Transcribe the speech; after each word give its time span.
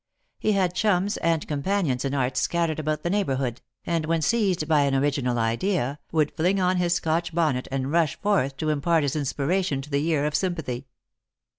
He 0.39 0.53
had 0.53 0.73
chums 0.73 1.17
and 1.17 1.47
companions 1.47 2.03
in 2.03 2.15
arts 2.15 2.39
scattered 2.41 2.79
about 2.79 3.03
the 3.03 3.09
neighbourhood, 3.11 3.61
and 3.85 4.05
24s 4.05 4.07
Lost 4.07 4.07
for 4.07 4.07
Love. 4.07 4.09
when 4.09 4.21
seized 4.23 4.67
by 4.67 4.81
an 4.81 4.95
original 4.95 5.37
idea, 5.37 5.99
would 6.11 6.33
fling 6.35 6.59
on 6.59 6.77
his 6.77 6.95
Scotch 6.95 7.35
bonnet 7.35 7.67
and 7.69 7.91
rush 7.91 8.19
forth 8.19 8.57
to 8.57 8.69
impart 8.69 9.03
his 9.03 9.15
inspiration 9.15 9.79
to 9.83 9.91
the 9.91 10.03
ear 10.09 10.25
of 10.25 10.33
sympathy. 10.33 10.87